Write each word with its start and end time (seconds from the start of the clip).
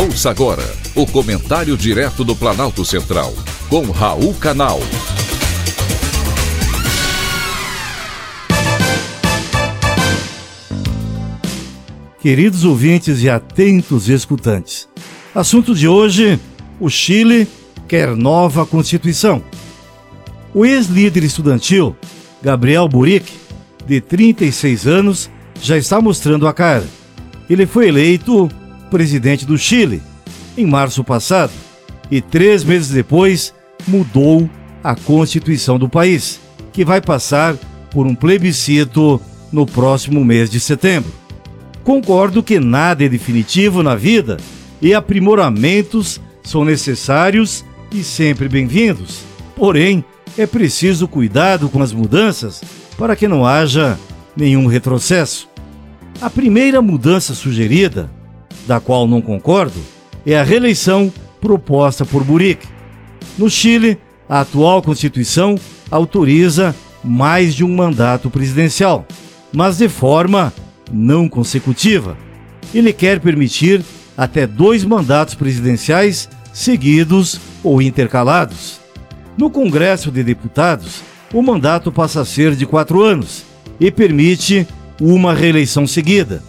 Ouça 0.00 0.30
agora 0.30 0.62
o 0.94 1.04
comentário 1.04 1.76
direto 1.76 2.22
do 2.22 2.36
Planalto 2.36 2.84
Central, 2.84 3.34
com 3.68 3.90
Raul 3.90 4.32
Canal. 4.34 4.78
Queridos 12.20 12.64
ouvintes 12.64 13.24
e 13.24 13.28
atentos 13.28 14.08
escutantes, 14.08 14.88
assunto 15.34 15.74
de 15.74 15.88
hoje: 15.88 16.38
o 16.78 16.88
Chile 16.88 17.48
quer 17.88 18.14
nova 18.14 18.64
Constituição. 18.64 19.42
O 20.54 20.64
ex-líder 20.64 21.24
estudantil, 21.24 21.96
Gabriel 22.40 22.88
Boric, 22.88 23.32
de 23.84 24.00
36 24.00 24.86
anos, 24.86 25.28
já 25.60 25.76
está 25.76 26.00
mostrando 26.00 26.46
a 26.46 26.54
cara. 26.54 26.86
Ele 27.50 27.66
foi 27.66 27.88
eleito 27.88 28.48
presidente 28.88 29.46
do 29.46 29.56
Chile, 29.56 30.02
em 30.56 30.66
março 30.66 31.04
passado, 31.04 31.52
e 32.10 32.20
três 32.20 32.64
meses 32.64 32.90
depois 32.90 33.54
mudou 33.86 34.48
a 34.82 34.94
Constituição 34.94 35.78
do 35.78 35.88
país, 35.88 36.40
que 36.72 36.84
vai 36.84 37.00
passar 37.00 37.54
por 37.90 38.06
um 38.06 38.14
plebiscito 38.14 39.20
no 39.52 39.66
próximo 39.66 40.24
mês 40.24 40.50
de 40.50 40.60
setembro. 40.60 41.12
Concordo 41.84 42.42
que 42.42 42.60
nada 42.60 43.04
é 43.04 43.08
definitivo 43.08 43.82
na 43.82 43.94
vida 43.94 44.36
e 44.80 44.94
aprimoramentos 44.94 46.20
são 46.42 46.64
necessários 46.64 47.64
e 47.90 48.02
sempre 48.02 48.48
bem-vindos. 48.48 49.20
Porém, 49.56 50.04
é 50.36 50.46
preciso 50.46 51.08
cuidado 51.08 51.68
com 51.68 51.82
as 51.82 51.92
mudanças 51.92 52.62
para 52.96 53.16
que 53.16 53.26
não 53.26 53.44
haja 53.44 53.98
nenhum 54.36 54.66
retrocesso. 54.66 55.48
A 56.20 56.28
primeira 56.28 56.82
mudança 56.82 57.34
sugerida 57.34 58.10
da 58.68 58.78
qual 58.78 59.08
não 59.08 59.22
concordo, 59.22 59.80
é 60.26 60.38
a 60.38 60.44
reeleição 60.44 61.10
proposta 61.40 62.04
por 62.04 62.22
Buric. 62.22 62.66
No 63.38 63.48
Chile, 63.48 63.98
a 64.28 64.40
atual 64.40 64.82
Constituição 64.82 65.56
autoriza 65.90 66.76
mais 67.02 67.54
de 67.54 67.64
um 67.64 67.74
mandato 67.74 68.28
presidencial, 68.28 69.06
mas 69.50 69.78
de 69.78 69.88
forma 69.88 70.52
não 70.92 71.28
consecutiva. 71.28 72.16
Ele 72.74 72.92
quer 72.92 73.20
permitir 73.20 73.82
até 74.14 74.46
dois 74.46 74.84
mandatos 74.84 75.34
presidenciais 75.34 76.28
seguidos 76.52 77.40
ou 77.64 77.80
intercalados. 77.80 78.80
No 79.38 79.48
Congresso 79.48 80.10
de 80.10 80.22
Deputados, 80.22 81.00
o 81.32 81.40
mandato 81.40 81.90
passa 81.90 82.20
a 82.20 82.24
ser 82.24 82.54
de 82.54 82.66
quatro 82.66 83.02
anos 83.02 83.44
e 83.80 83.90
permite 83.90 84.66
uma 85.00 85.32
reeleição 85.32 85.86
seguida. 85.86 86.42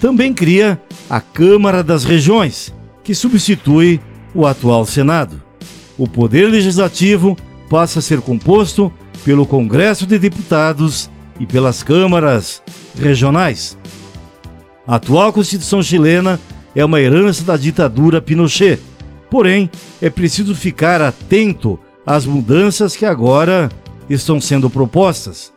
Também 0.00 0.32
cria 0.32 0.80
a 1.08 1.20
Câmara 1.20 1.82
das 1.82 2.04
Regiões, 2.04 2.74
que 3.04 3.14
substitui 3.14 4.00
o 4.34 4.46
atual 4.46 4.84
Senado. 4.84 5.42
O 5.96 6.08
Poder 6.08 6.48
Legislativo 6.48 7.36
passa 7.70 8.00
a 8.00 8.02
ser 8.02 8.20
composto 8.20 8.92
pelo 9.24 9.46
Congresso 9.46 10.06
de 10.06 10.18
Deputados 10.18 11.10
e 11.40 11.46
pelas 11.46 11.82
câmaras 11.82 12.62
regionais. 12.98 13.76
A 14.86 14.96
atual 14.96 15.32
Constituição 15.32 15.82
chilena 15.82 16.38
é 16.74 16.84
uma 16.84 17.00
herança 17.00 17.42
da 17.44 17.56
ditadura 17.56 18.20
Pinochet, 18.20 18.80
porém 19.30 19.70
é 20.00 20.10
preciso 20.10 20.54
ficar 20.54 21.00
atento 21.00 21.78
às 22.04 22.24
mudanças 22.26 22.94
que 22.94 23.04
agora 23.04 23.70
estão 24.08 24.40
sendo 24.40 24.70
propostas. 24.70 25.52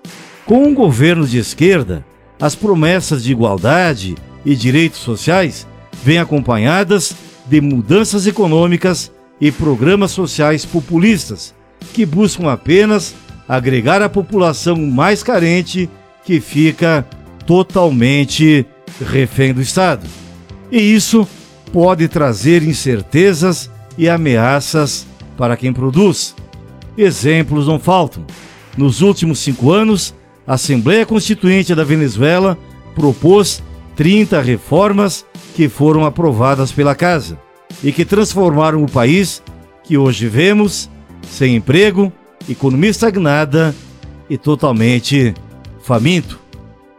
Com 0.45 0.63
um 0.63 0.73
governo 0.73 1.27
de 1.27 1.37
esquerda, 1.37 2.03
as 2.41 2.55
promessas 2.55 3.23
de 3.23 3.31
igualdade 3.31 4.15
e 4.45 4.55
direitos 4.55 4.99
sociais 4.99 5.67
vêm 6.03 6.19
acompanhadas 6.19 7.15
de 7.45 7.59
mudanças 7.61 8.27
econômicas 8.27 9.11
e 9.39 9.51
programas 9.51 10.11
sociais 10.11 10.65
populistas 10.65 11.53
que 11.93 12.05
buscam 12.05 12.51
apenas 12.51 13.15
agregar 13.47 14.01
a 14.01 14.09
população 14.09 14.75
mais 14.75 15.23
carente 15.23 15.89
que 16.23 16.39
fica 16.39 17.05
totalmente 17.45 18.65
refém 19.03 19.53
do 19.53 19.61
Estado. 19.61 20.05
E 20.71 20.77
isso 20.77 21.27
pode 21.71 22.07
trazer 22.07 22.61
incertezas 22.63 23.69
e 23.97 24.07
ameaças 24.07 25.07
para 25.35 25.57
quem 25.57 25.73
produz. 25.73 26.35
Exemplos 26.97 27.67
não 27.67 27.79
faltam. 27.79 28.25
Nos 28.77 29.01
últimos 29.01 29.39
cinco 29.39 29.71
anos, 29.71 30.13
a 30.45 30.53
Assembleia 30.53 31.05
Constituinte 31.05 31.73
da 31.73 31.83
Venezuela 31.83 32.57
propôs 32.93 33.63
30 33.99 34.41
reformas 34.41 35.25
que 35.53 35.67
foram 35.67 36.05
aprovadas 36.05 36.71
pela 36.71 36.95
Casa 36.95 37.37
e 37.83 37.91
que 37.91 38.05
transformaram 38.05 38.81
o 38.81 38.89
país 38.89 39.43
que 39.83 39.97
hoje 39.97 40.25
vemos 40.25 40.89
sem 41.27 41.57
emprego, 41.57 42.09
economia 42.47 42.91
estagnada 42.91 43.75
e 44.29 44.37
totalmente 44.37 45.33
faminto. 45.83 46.39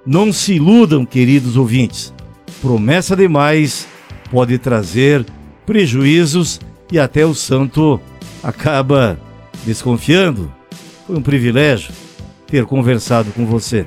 Não 0.04 0.30
se 0.30 0.56
iludam, 0.56 1.06
queridos 1.06 1.56
ouvintes. 1.56 2.12
Promessa 2.60 3.16
demais 3.16 3.88
pode 4.30 4.58
trazer 4.58 5.24
prejuízos 5.64 6.60
e 6.92 6.98
até 6.98 7.24
o 7.24 7.34
santo 7.34 7.98
acaba 8.42 9.18
desconfiando. 9.64 10.52
Foi 11.06 11.16
um 11.16 11.22
privilégio 11.22 11.94
ter 12.46 12.66
conversado 12.66 13.32
com 13.32 13.46
você. 13.46 13.86